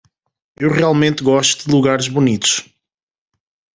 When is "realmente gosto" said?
0.71-1.65